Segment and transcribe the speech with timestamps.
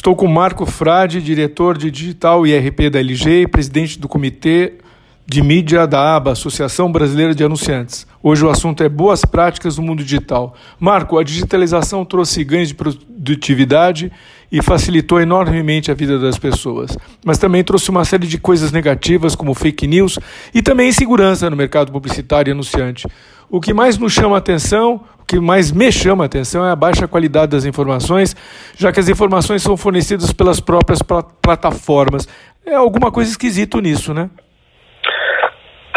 [0.00, 4.78] Estou com Marco Frade, diretor de digital e RP da LG e presidente do comitê
[5.26, 8.06] de mídia da ABA, Associação Brasileira de Anunciantes.
[8.22, 10.54] Hoje o assunto é boas práticas no mundo digital.
[10.78, 14.10] Marco, a digitalização trouxe ganhos de produtividade
[14.50, 19.34] e facilitou enormemente a vida das pessoas, mas também trouxe uma série de coisas negativas,
[19.34, 20.18] como fake news
[20.54, 23.06] e também insegurança no mercado publicitário e anunciante.
[23.50, 27.08] O que mais nos chama atenção, o que mais me chama atenção é a baixa
[27.08, 28.36] qualidade das informações,
[28.76, 31.00] já que as informações são fornecidas pelas próprias
[31.42, 32.28] plataformas.
[32.64, 34.30] É alguma coisa esquisito nisso, né?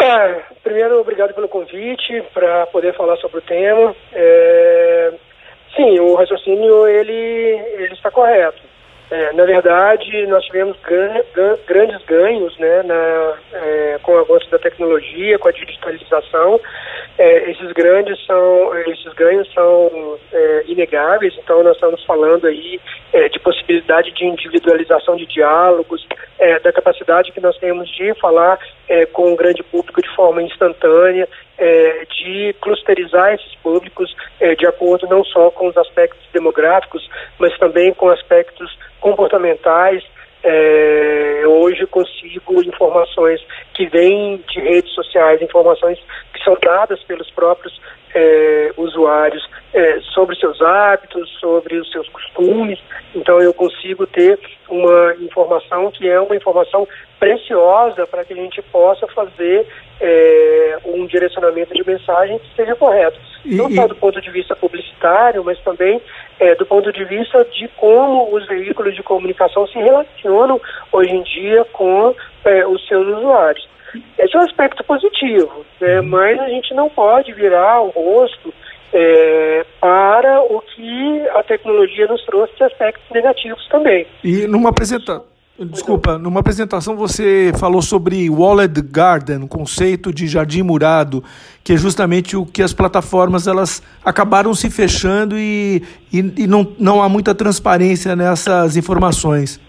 [0.02, 3.96] É, primeiro, obrigado pelo convite para poder falar sobre o tema.
[4.12, 5.14] É,
[5.76, 8.73] sim, o raciocínio ele, ele está correto.
[9.14, 10.76] É, na verdade, nós tivemos
[11.68, 16.60] grandes ganhos né, na, é, com o avanço da tecnologia, com a digitalização.
[17.20, 21.36] É, esses grandes são, esses ganhos são é, inegáveis.
[21.38, 22.82] Então, nós estamos falando aí
[23.14, 26.08] é, de possibilidade de individualização de diálogos,
[26.40, 28.58] é, da capacidade que nós temos de falar
[29.14, 31.28] com o grande público de forma instantânea,
[32.10, 34.14] de clusterizar esses públicos
[34.60, 40.02] de acordo não só com os aspectos demográficos, mas também com aspectos comportamentais.
[40.46, 43.40] É, hoje consigo informações
[43.74, 46.00] que vêm de redes sociais, informações
[46.34, 47.80] que são dadas pelos próprios
[48.14, 52.80] é, usuários é, sobre seus hábitos, sobre os seus costumes.
[53.16, 54.40] Então eu consigo ter
[54.74, 56.88] uma informação que é uma informação
[57.20, 59.68] preciosa para que a gente possa fazer
[60.02, 63.20] é, um direcionamento de mensagem que seja correto.
[63.46, 66.02] E, Não só do ponto de vista publicitário, mas também
[66.40, 70.60] é, do ponto de vista de como os veículos de comunicação se relacionam
[70.92, 72.16] hoje em dia com
[72.46, 73.68] é, os seus usuários.
[74.18, 76.00] Esse é um aspecto positivo, né?
[76.00, 76.08] Uhum.
[76.08, 78.52] mas a gente não pode virar o rosto
[78.94, 84.06] é, para o que a tecnologia nos trouxe de aspectos negativos também.
[84.24, 85.34] E numa apresentação.
[85.60, 91.24] Desculpa, numa apresentação você falou sobre Walled Garden, um conceito de jardim murado,
[91.64, 96.76] que é justamente o que as plataformas elas acabaram se fechando e, e, e não,
[96.80, 99.62] não há muita transparência nessas informações.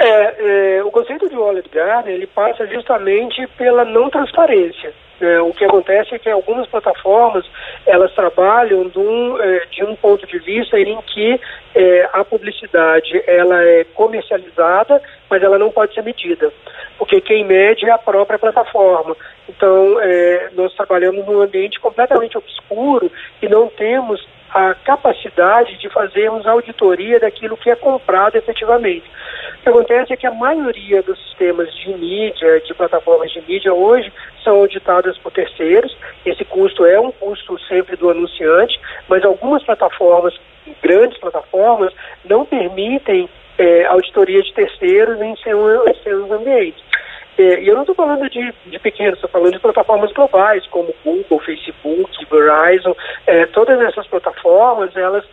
[0.00, 4.92] É, é, o conceito de Walled Garden ele passa justamente pela não transparência.
[5.20, 7.44] É, o que acontece é que algumas plataformas
[7.86, 11.40] elas trabalham de um, é, de um ponto de vista em que
[11.74, 15.00] é, a publicidade ela é comercializada,
[15.30, 16.52] mas ela não pode ser medida,
[16.98, 19.16] porque quem mede é a própria plataforma.
[19.48, 23.10] Então, é, nós trabalhamos num ambiente completamente obscuro
[23.40, 29.04] e não temos a capacidade de fazermos auditoria daquilo que é comprado efetivamente.
[29.66, 34.12] Que acontece é que a maioria dos sistemas de mídia, de plataformas de mídia hoje,
[34.44, 35.92] são auditadas por terceiros.
[36.24, 38.78] Esse custo é um custo sempre do anunciante,
[39.08, 40.38] mas algumas plataformas,
[40.80, 41.92] grandes plataformas,
[42.24, 43.28] não permitem
[43.58, 46.80] é, auditoria de terceiros em seus, seus ambientes.
[47.36, 50.94] É, e eu não estou falando de, de pequenos, estou falando de plataformas globais, como
[51.04, 52.94] Google, Facebook, Verizon.
[53.26, 55.24] É, todas essas plataformas, elas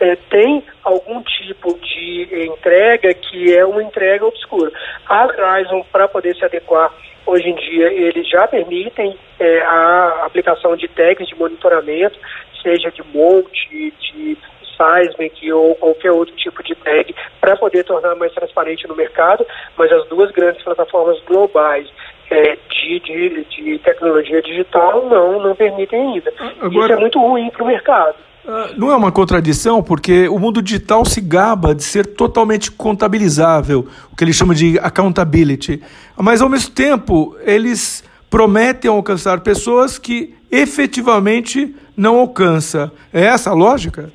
[0.00, 4.70] é, têm algum tipo de entrega que é uma entrega obscura.
[5.06, 6.92] A Verizon, para poder se adequar
[7.26, 12.18] hoje em dia, eles já permitem é, a aplicação de tags de monitoramento,
[12.62, 14.36] seja de monte, de
[14.76, 19.90] seismic ou qualquer outro tipo de tag para poder tornar mais transparente no mercado, mas
[19.92, 21.88] as duas grandes plataformas globais
[22.30, 26.32] é, de, de, de, tecnologia digital não, não permitem ainda.
[26.60, 28.14] Agora, Isso é muito ruim para o mercado.
[28.46, 33.86] Ah, não é uma contradição, porque o mundo digital se gaba de ser totalmente contabilizável,
[34.12, 35.82] o que ele chama de accountability.
[36.16, 42.92] Mas, ao mesmo tempo, eles prometem alcançar pessoas que efetivamente não alcança.
[43.12, 44.12] É essa a lógica?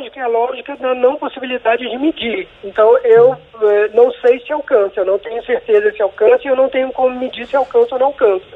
[0.00, 2.48] Lógica é a lógica da não possibilidade de medir.
[2.64, 6.56] Então, eu é, não sei se alcança, eu não tenho certeza se alcança e eu
[6.56, 8.46] não tenho como medir se alcança ou não alcança.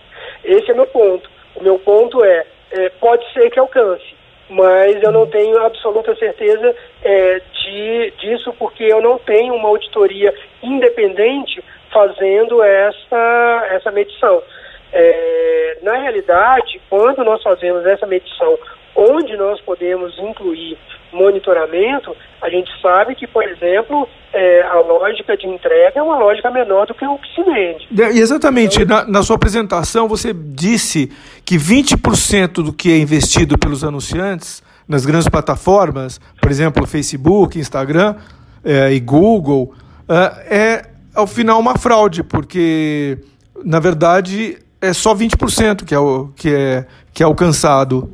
[0.43, 1.29] Esse é meu ponto.
[1.55, 4.17] O meu ponto é, é pode ser que alcance,
[4.49, 10.33] mas eu não tenho absoluta certeza é, de, disso porque eu não tenho uma auditoria
[10.63, 11.63] independente
[11.93, 14.43] fazendo essa, essa medição.
[14.95, 18.59] É, na realidade, quando nós fazemos essa medição
[18.97, 20.14] onde nós podemos
[21.35, 26.51] monitoramento, a gente sabe que, por exemplo, é, a lógica de entrega é uma lógica
[26.51, 27.89] menor do que o que se vende.
[28.19, 28.83] Exatamente.
[28.83, 31.11] Então, na, na, sua apresentação, você disse
[31.45, 38.17] que 20% do que é investido pelos anunciantes nas grandes plataformas, por exemplo, Facebook, Instagram
[38.65, 39.75] é, e Google,
[40.09, 40.83] é, é,
[41.15, 43.19] ao final uma fraude, porque,
[43.65, 48.11] na verdade, é só 20% que é, o, que é, que é alcançado.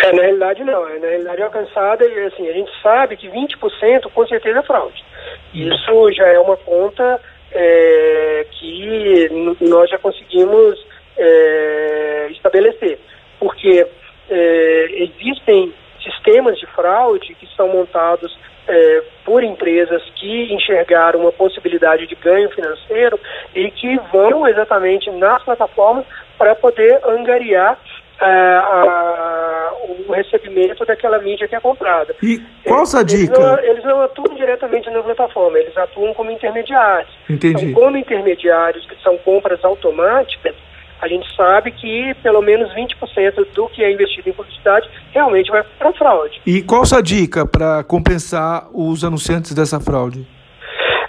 [0.00, 3.28] É, na realidade não, é, na realidade é alcançada e assim, a gente sabe que
[3.28, 5.04] 20% com certeza é fraude.
[5.52, 7.20] Isso já é uma conta
[7.52, 10.86] é, que nós já conseguimos
[11.16, 12.98] é, estabelecer,
[13.40, 13.86] porque
[14.30, 15.72] é, existem
[16.02, 22.50] sistemas de fraude que são montados é, por empresas que enxergaram uma possibilidade de ganho
[22.50, 23.18] financeiro
[23.54, 26.04] e que vão exatamente nas plataformas
[26.36, 27.78] para poder angariar
[28.26, 29.72] a,
[30.08, 32.14] o recebimento daquela mídia que é comprada.
[32.22, 33.32] E qual a dica?
[33.32, 37.12] Eles não, eles não, atuam diretamente na plataforma, eles atuam como intermediários.
[37.28, 37.66] Entendi.
[37.66, 40.54] Então, como intermediários, que são compras automáticas,
[41.00, 45.62] a gente sabe que pelo menos 20% do que é investido em publicidade realmente vai
[45.78, 46.40] para fraude.
[46.44, 50.26] E qual a sua dica para compensar os anunciantes dessa fraude?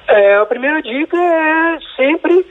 [0.07, 2.45] É, a primeira dica é sempre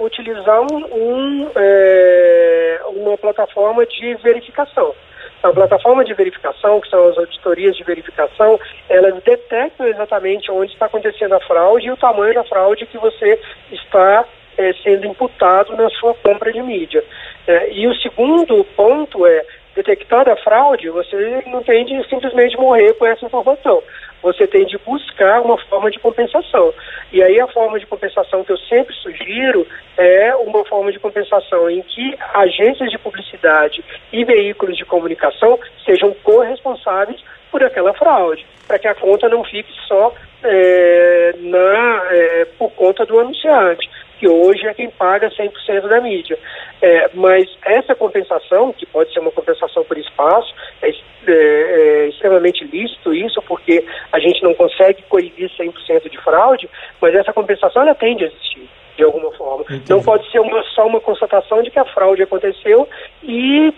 [0.00, 4.94] é, utilizar um, é, uma plataforma de verificação.
[5.42, 10.86] A plataforma de verificação, que são as auditorias de verificação, elas detectam exatamente onde está
[10.86, 13.40] acontecendo a fraude e o tamanho da fraude que você
[13.72, 14.26] está
[14.58, 17.02] é, sendo imputado na sua compra de mídia.
[17.46, 19.42] É, e o segundo ponto é,
[19.74, 23.82] detectada a fraude, você não tem de simplesmente morrer com essa informação.
[24.22, 26.72] Você tem de buscar uma forma de compensação.
[27.12, 31.70] E aí a forma de compensação que eu sempre sugiro é uma forma de compensação
[31.70, 33.82] em que agências de publicidade
[34.12, 39.72] e veículos de comunicação sejam corresponsáveis por aquela fraude, para que a conta não fique
[39.88, 40.14] só
[40.44, 43.88] é, na, é, por conta do anunciante
[44.20, 46.38] que hoje é quem paga 100% da mídia.
[46.82, 50.94] É, mas essa compensação, que pode ser uma compensação por espaço, é, é,
[51.26, 53.82] é, extremamente lícito isso, porque
[54.12, 56.68] a gente não consegue coibir 100% de fraude,
[57.00, 59.64] mas essa compensação ela tem de existir de alguma forma.
[59.64, 59.88] Entendi.
[59.88, 62.86] Não pode ser uma, só uma constatação de que a fraude aconteceu
[63.22, 63.72] e,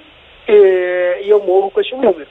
[0.49, 2.27] é, e eu morro com esse número.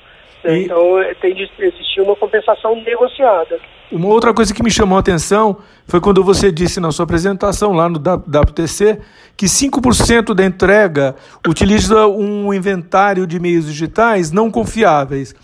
[0.45, 0.63] E...
[0.63, 0.79] Então
[1.21, 3.59] tem de existir uma compensação negociada.
[3.91, 7.73] Uma outra coisa que me chamou a atenção foi quando você disse na sua apresentação
[7.73, 8.99] lá no WTC
[9.35, 11.15] que 5% da entrega
[11.45, 15.35] utiliza um inventário de meios digitais não confiáveis.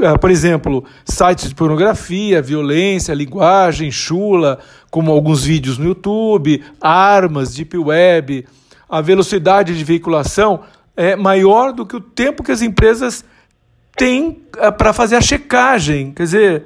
[0.00, 4.58] Ah, por exemplo, sites de pornografia, violência, linguagem, chula,
[4.90, 8.46] como alguns vídeos no YouTube, armas, deep web.
[8.88, 10.60] A velocidade de veiculação
[10.96, 13.24] é maior do que o tempo que as empresas
[13.96, 16.12] têm ah, para fazer a checagem.
[16.14, 16.64] Quer dizer,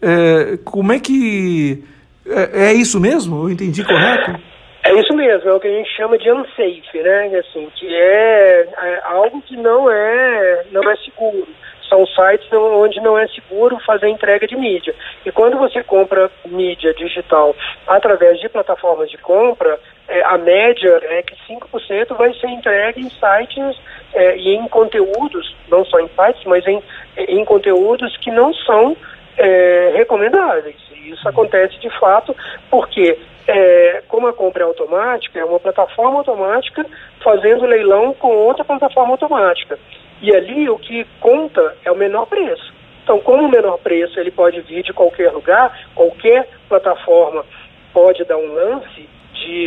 [0.00, 1.82] é, como é que.
[2.26, 3.44] É, é, isso mesmo?
[3.44, 4.38] Eu entendi correto?
[4.84, 7.26] É isso mesmo, é o que a gente chama de unsafe, né?
[7.38, 11.48] Assim, que é, é algo que não é, não é seguro.
[11.88, 14.94] São sites onde não é seguro fazer entrega de mídia.
[15.24, 17.56] E quando você compra mídia digital
[17.86, 19.78] através de plataformas de compra,
[20.08, 23.80] é, a média é que 5% vai ser entregue em sites
[24.14, 26.82] é, e em conteúdos, não só em sites, mas em,
[27.16, 28.96] em conteúdos que não são
[29.36, 30.76] é, recomendáveis.
[30.92, 32.34] E isso acontece de fato
[32.70, 36.86] porque, é, como a compra é automática, é uma plataforma automática
[37.22, 39.78] fazendo leilão com outra plataforma automática.
[40.22, 42.74] E ali o que conta é o menor preço.
[43.04, 47.44] Então, como o menor preço ele pode vir de qualquer lugar, qualquer plataforma
[47.92, 49.08] pode dar um lance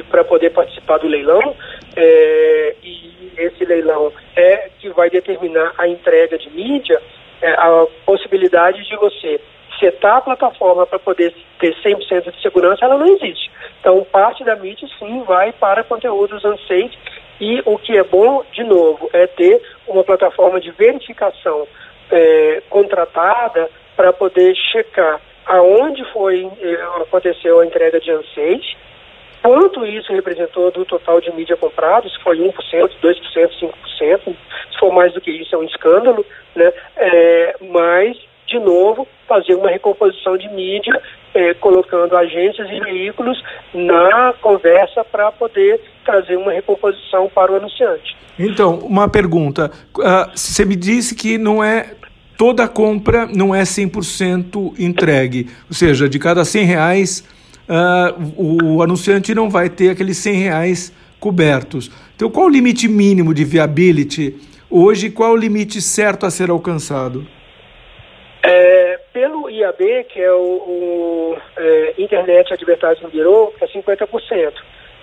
[0.09, 1.55] para poder participar do leilão,
[1.95, 7.01] é, e esse leilão é que vai determinar a entrega de mídia,
[7.41, 9.39] é, a possibilidade de você
[9.79, 13.51] setar a plataforma para poder ter 100% de segurança, ela não existe.
[13.79, 16.97] Então, parte da mídia, sim, vai para conteúdos unsafe
[17.39, 21.67] e o que é bom, de novo, é ter uma plataforma de verificação
[22.11, 28.77] é, contratada para poder checar aonde foi é, aconteceu a entrega de unsafe,
[29.41, 34.35] quanto isso representou do total de mídia comprado, se foi 1%, 2%, 5%,
[34.71, 36.71] se for mais do que isso é um escândalo, né?
[36.97, 38.17] É, mas
[38.51, 41.01] de novo, fazer uma recomposição de mídia,
[41.33, 43.41] eh, colocando agências e veículos
[43.73, 48.13] na conversa para poder trazer uma recomposição para o anunciante.
[48.37, 49.71] Então, uma pergunta.
[49.97, 51.93] Uh, você me disse que não é
[52.37, 55.47] toda compra não é 100% entregue.
[55.69, 57.23] Ou seja, de cada 100 reais,
[57.71, 61.89] uh, o anunciante não vai ter aqueles 100 reais cobertos.
[62.15, 64.35] Então, qual o limite mínimo de viability
[64.69, 67.25] hoje e qual o limite certo a ser alcançado?
[68.43, 74.53] É, pelo IAB, que é o, o é, Internet Advertising Bureau, é 50%,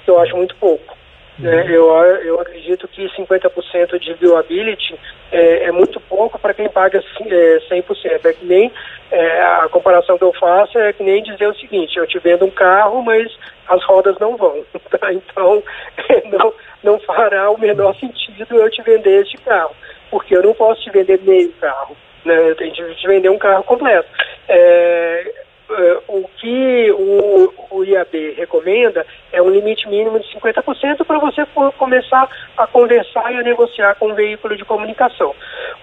[0.05, 0.97] que eu acho muito pouco.
[1.41, 1.71] Uhum.
[1.71, 1.89] Eu,
[2.25, 4.99] eu acredito que 50% de viewability
[5.31, 8.25] é, é muito pouco para quem paga é, 100%.
[8.25, 8.73] É que nem
[9.11, 12.45] é, a comparação que eu faço é que nem dizer o seguinte: eu te vendo
[12.45, 13.33] um carro, mas
[13.69, 14.65] as rodas não vão.
[14.99, 15.13] Tá?
[15.13, 15.63] Então,
[16.33, 19.75] não, não fará o menor sentido eu te vender este carro.
[20.11, 22.51] porque eu não posso te vender meio carro, né?
[22.51, 24.09] eu tenho que te vender um carro completo.
[24.49, 25.48] É, é
[26.09, 31.47] o que o, o, IAB recomenda é um limite mínimo de 50% para você
[31.77, 35.35] começar a conversar e a negociar com o veículo de comunicação.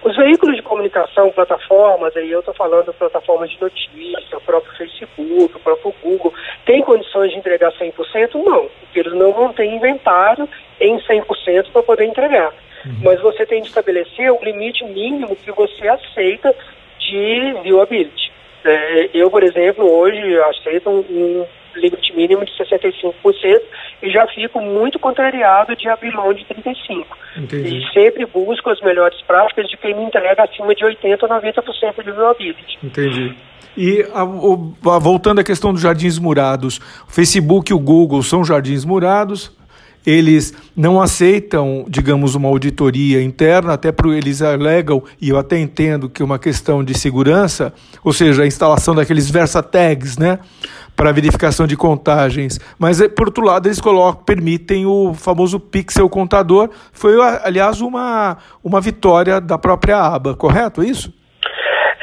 [0.02, 5.56] Os veículos de comunicação, plataformas, aí eu estou falando plataformas de notícia, o próprio Facebook,
[5.56, 8.34] o próprio Google, tem condições de entregar 100%?
[8.34, 10.48] Não, porque eles não vão ter inventário
[10.80, 12.52] em 100% para poder entregar.
[12.84, 13.00] Uhum.
[13.04, 16.54] Mas você tem de estabelecer o limite mínimo que você aceita
[16.98, 18.25] de viewability.
[18.66, 21.46] É, eu, por exemplo, hoje aceito um, um
[21.76, 23.14] limite mínimo de 65%
[24.02, 27.04] e já fico muito contrariado de abrir mão de 35%.
[27.36, 27.78] Entendi.
[27.78, 32.02] E sempre busco as melhores práticas de quem me entrega acima de 80% ou 90%
[32.02, 32.78] de viewability.
[32.82, 33.36] Entendi.
[33.76, 38.42] E a, a, voltando à questão dos jardins murados, o Facebook e o Google são
[38.42, 39.55] jardins murados,
[40.06, 46.08] eles não aceitam, digamos, uma auditoria interna, até porque eles alegam, e eu até entendo
[46.08, 50.38] que é uma questão de segurança, ou seja, a instalação daqueles versa tags, né,
[50.94, 52.60] para verificação de contagens.
[52.78, 56.70] Mas, eh, por outro lado, eles colocam, permitem o famoso pixel contador.
[56.92, 61.12] Foi, aliás, uma, uma vitória da própria aba, correto isso?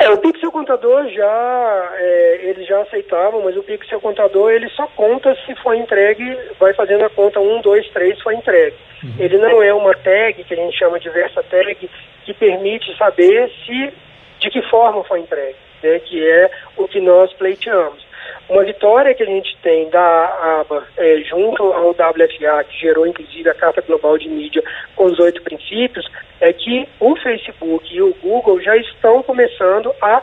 [0.04, 4.88] É, o Pixel Contador já, é, eles já aceitavam, mas o Pixel Contador ele só
[4.88, 8.78] conta se for entregue, vai fazendo a conta 1, 2, 3 foi entregue.
[9.04, 9.16] Uhum.
[9.20, 11.90] Ele não é uma tag, que a gente chama de versa tag,
[12.24, 13.92] que permite saber se,
[14.40, 18.04] de que forma foi entregue, né, que é o que nós pleiteamos.
[18.50, 23.50] Uma vitória que a gente tem da aba é, junto ao WFA, que gerou inclusive
[23.50, 24.64] a Carta Global de Mídia
[24.96, 26.06] com os oito princípios,
[26.42, 30.22] é que o Facebook e o Google já estão começando a,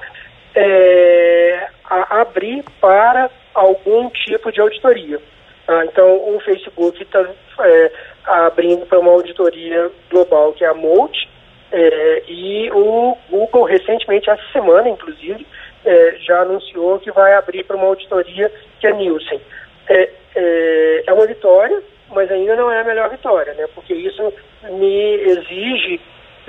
[0.54, 5.20] é, abrir para algum tipo de auditoria.
[5.68, 7.24] Ah, então, o Facebook está
[7.60, 7.92] é,
[8.24, 11.28] abrindo para uma auditoria global, que é a MOLT,
[11.72, 15.46] é, e o Google, recentemente, essa semana, inclusive,
[15.84, 19.40] é, já anunciou que vai abrir para uma auditoria que é Nielsen.
[19.88, 21.80] É, é, é, uma vitória,
[22.10, 23.66] mas ainda não é a melhor vitória, né?
[23.74, 24.32] porque isso
[24.70, 26.00] me exige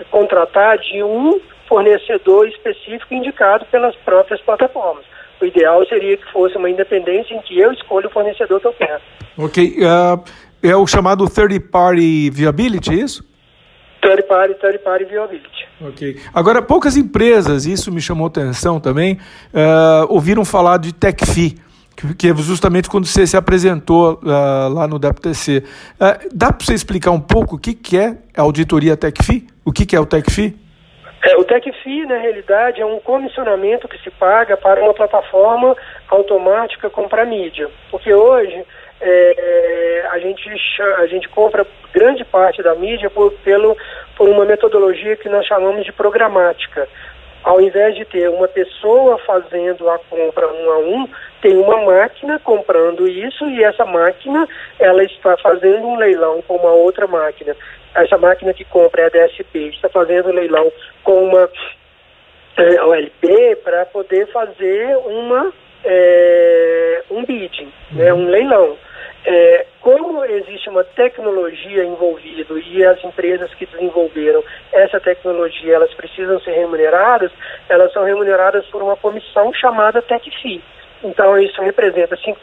[0.06, 5.06] contratar de um fornecedor específico indicado pelas próprias plataformas.
[5.42, 8.74] O ideal seria que fosse uma independência em que eu escolho o fornecedor que eu
[8.74, 9.02] quero.
[9.38, 9.78] Ok.
[9.80, 10.24] Uh,
[10.62, 13.26] é o chamado Third Party Viability, é isso?
[14.02, 15.68] Third Party, Third Party Viability.
[15.82, 16.20] Ok.
[16.34, 19.14] Agora, poucas empresas, isso me chamou atenção também,
[19.54, 21.56] uh, ouviram falar de TechFi,
[22.18, 25.60] que é justamente quando você se apresentou uh, lá no WTC.
[25.60, 29.48] Uh, dá para você explicar um pouco o que, que é a auditoria TechFi?
[29.64, 30.58] O que, que é o TechFi?
[31.24, 35.76] É, o TechFi, na realidade, é um comissionamento que se paga para uma plataforma
[36.10, 37.70] automática comprar mídia.
[37.92, 38.66] Porque hoje
[39.00, 40.50] é, a, gente,
[40.98, 43.78] a gente compra grande parte da mídia por, pelo,
[44.16, 46.88] por uma metodologia que nós chamamos de programática.
[47.44, 51.10] Ao invés de ter uma pessoa fazendo a compra um a um,
[51.42, 54.48] tem uma máquina comprando isso e essa máquina
[54.80, 57.56] ela está fazendo um leilão com uma outra máquina.
[57.96, 60.72] Essa máquina que compra é a DSP, está fazendo um leilão
[61.04, 61.50] com uma
[62.58, 65.52] é, OLP para poder fazer uma
[65.84, 68.78] é, um bidding, né, um leilão.
[69.24, 76.40] É, como existe uma tecnologia envolvida e as empresas que desenvolveram essa tecnologia elas precisam
[76.40, 77.32] ser remuneradas,
[77.70, 80.64] elas são remuneradas por uma comissão chamada TechFi.
[81.04, 82.36] Então isso representa 5%,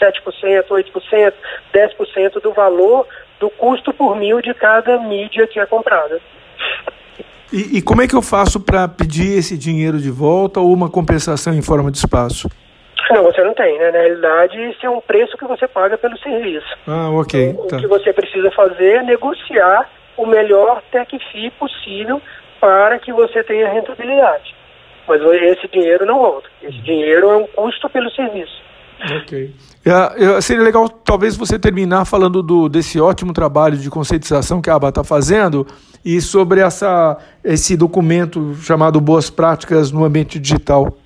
[0.00, 1.32] 7%, 8%,
[1.74, 3.06] 10% do valor
[3.38, 6.20] do custo por mil de cada mídia que é comprada.
[7.52, 10.90] E, e como é que eu faço para pedir esse dinheiro de volta ou uma
[10.90, 12.48] compensação em forma de espaço?
[13.10, 13.92] Não, você não tem, né?
[13.92, 16.66] Na realidade, isso é um preço que você paga pelo serviço.
[16.86, 17.50] Ah, ok.
[17.50, 17.76] Então, tá.
[17.76, 22.20] O que você precisa fazer é negociar o melhor tech fee possível
[22.60, 24.54] para que você tenha rentabilidade.
[25.06, 26.48] Mas esse dinheiro não volta.
[26.60, 28.65] Esse dinheiro é um custo pelo serviço.
[29.00, 29.54] Ok.
[29.84, 34.74] É, seria legal talvez você terminar falando do, desse ótimo trabalho de conscientização que a
[34.74, 35.66] ABA está fazendo
[36.04, 40.96] e sobre essa, esse documento chamado Boas Práticas no Ambiente Digital.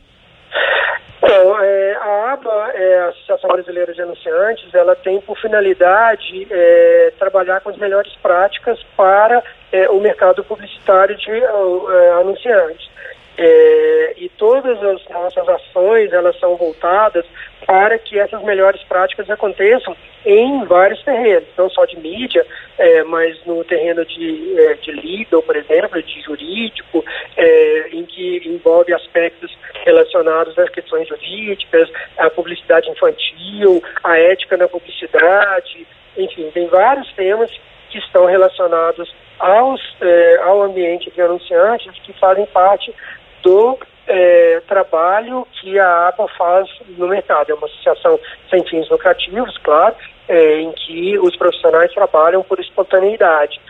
[1.22, 7.12] Então, é, a ABA, é, a Associação Brasileira de Anunciantes, ela tem por finalidade é,
[7.18, 9.42] trabalhar com as melhores práticas para
[9.72, 12.90] é, o mercado publicitário de é, anunciantes.
[13.38, 17.24] É, e todas as nossas ações elas são voltadas
[17.66, 19.96] para que essas melhores práticas aconteçam
[20.26, 22.44] em vários terrenos, não só de mídia,
[22.78, 27.04] é, mas no terreno de, é, de legal, por exemplo, de jurídico,
[27.36, 34.68] é, em que envolve aspectos relacionados às questões jurídicas, à publicidade infantil, à ética na
[34.68, 37.50] publicidade, enfim, tem vários temas
[37.90, 42.94] que estão relacionados aos, é, ao ambiente de anunciantes que fazem parte
[43.42, 46.68] do é, trabalho que a ABA faz
[46.98, 47.50] no mercado.
[47.50, 48.18] É uma associação
[48.50, 49.94] sem fins lucrativos, claro,
[50.28, 53.60] é, em que os profissionais trabalham por espontaneidade.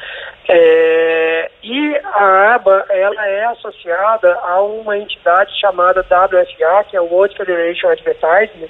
[0.49, 7.13] É, e a ABA ela é associada a uma entidade chamada WFA, que é o
[7.13, 8.69] World Federation Advertising,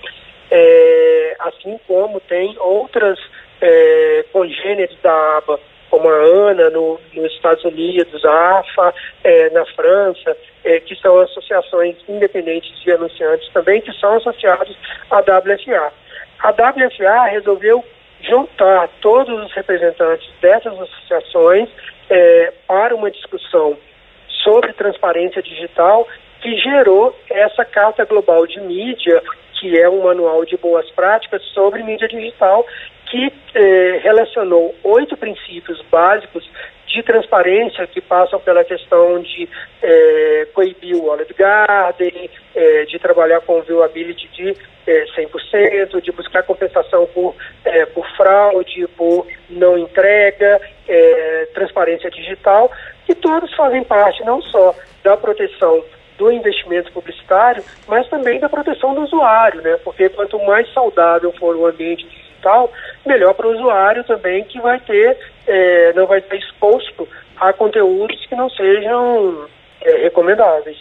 [0.51, 3.19] é, assim como tem outras
[3.61, 8.95] é, congêneres da ABA, como a ANA no, nos Estados Unidos, a AFA
[9.25, 14.77] é, na França, é, que são associações independentes de anunciantes também, que são associados
[15.11, 15.93] à WFA.
[16.39, 17.85] A WFA resolveu
[18.23, 21.69] juntar todos os representantes dessas associações
[22.09, 23.77] é, para uma discussão
[24.43, 26.07] sobre transparência digital
[26.41, 29.23] que gerou essa Carta Global de Mídia,
[29.59, 32.67] que é um manual de boas práticas sobre mídia digital,
[33.11, 36.49] que eh, relacionou oito princípios básicos
[36.87, 39.49] de transparência que passam pela questão de
[39.83, 46.43] eh, coibir o Olive Garden, eh, de trabalhar com viewability de eh, 100%, de buscar
[46.45, 52.71] compensação por, eh, por fraude, por não entrega, eh, transparência digital,
[53.07, 55.85] que todos fazem parte não só da proteção
[56.17, 59.79] do investimento publicitário, mas também da proteção do usuário, né?
[59.83, 62.07] Porque quanto mais saudável for o ambiente
[62.41, 62.73] digital,
[63.07, 65.17] melhor para o usuário também que vai ter,
[65.47, 67.07] é, não vai estar exposto
[67.37, 69.47] a conteúdos que não sejam
[69.83, 70.79] é, recomendáveis.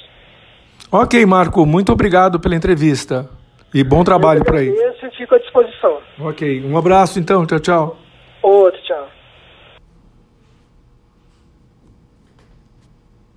[0.92, 3.30] Ok, Marco, muito obrigado pela entrevista
[3.74, 4.70] e bom trabalho por aí.
[4.70, 6.00] Eu fico à disposição.
[6.20, 7.98] Ok, um abraço então, tchau, tchau.
[8.42, 9.08] Outro, tchau.